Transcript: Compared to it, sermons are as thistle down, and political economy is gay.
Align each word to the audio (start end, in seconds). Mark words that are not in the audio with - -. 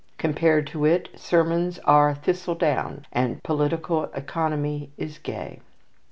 Compared 0.17 0.65
to 0.65 0.83
it, 0.83 1.09
sermons 1.13 1.77
are 1.85 2.09
as 2.09 2.17
thistle 2.17 2.55
down, 2.55 3.05
and 3.11 3.43
political 3.43 4.05
economy 4.15 4.89
is 4.97 5.19
gay. 5.19 5.59